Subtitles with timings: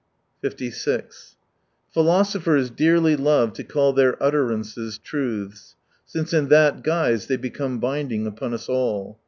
[0.41, 1.35] 56
[1.91, 5.75] Philosophers dearly love to call their utterances" truths,"
[6.07, 9.19] since in that guise they become binding upon us all.